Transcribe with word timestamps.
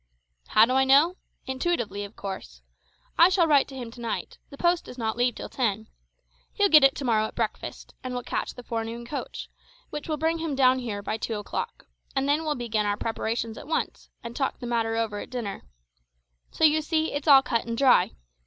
"How 0.47 0.65
do 0.65 0.73
I 0.73 0.83
know? 0.83 1.17
Intuitively, 1.45 2.03
of 2.05 2.15
course. 2.15 2.63
I 3.19 3.29
shall 3.29 3.45
write 3.45 3.67
to 3.67 3.75
him 3.75 3.91
to 3.91 4.01
night; 4.01 4.39
the 4.49 4.57
post 4.57 4.83
does 4.85 4.97
not 4.97 5.15
leave 5.15 5.35
till 5.35 5.47
ten. 5.47 5.89
He'll 6.53 6.69
get 6.69 6.83
it 6.83 6.95
to 6.95 7.05
morrow 7.05 7.27
at 7.27 7.35
breakfast, 7.35 7.93
and 8.03 8.15
will 8.15 8.23
catch 8.23 8.55
the 8.55 8.63
forenoon 8.63 9.05
coach, 9.05 9.47
which 9.91 10.09
will 10.09 10.17
bring 10.17 10.39
him 10.39 10.55
down 10.55 10.79
here 10.79 11.03
by 11.03 11.17
two 11.17 11.35
o'clock, 11.35 11.85
and 12.15 12.27
then 12.27 12.43
we'll 12.43 12.55
begin 12.55 12.83
our 12.87 12.97
preparations 12.97 13.59
at 13.59 13.67
once, 13.67 14.09
and 14.23 14.35
talk 14.35 14.57
the 14.57 14.65
matter 14.65 14.95
over 14.95 15.19
at 15.19 15.29
dinner. 15.29 15.61
So 16.49 16.63
you 16.63 16.81
see 16.81 17.11
it's 17.13 17.27
all 17.27 17.43
cut 17.43 17.65
and 17.67 17.77
dry. 17.77 18.15